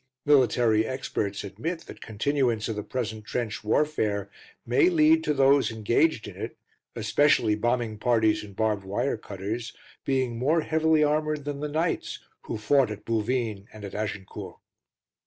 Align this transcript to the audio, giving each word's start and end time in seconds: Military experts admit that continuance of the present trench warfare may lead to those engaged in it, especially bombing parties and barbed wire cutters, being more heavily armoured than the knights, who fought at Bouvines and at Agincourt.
Military 0.25 0.83
experts 0.83 1.43
admit 1.43 1.81
that 1.81 2.01
continuance 2.01 2.67
of 2.67 2.75
the 2.75 2.81
present 2.81 3.23
trench 3.23 3.63
warfare 3.63 4.31
may 4.65 4.89
lead 4.89 5.23
to 5.23 5.31
those 5.31 5.69
engaged 5.69 6.27
in 6.27 6.35
it, 6.35 6.57
especially 6.95 7.53
bombing 7.53 7.99
parties 7.99 8.43
and 8.43 8.55
barbed 8.55 8.83
wire 8.83 9.15
cutters, 9.15 9.73
being 10.03 10.39
more 10.39 10.61
heavily 10.61 11.03
armoured 11.03 11.45
than 11.45 11.59
the 11.59 11.69
knights, 11.69 12.17
who 12.45 12.57
fought 12.57 12.89
at 12.89 13.05
Bouvines 13.05 13.67
and 13.71 13.85
at 13.85 13.93
Agincourt. 13.93 14.55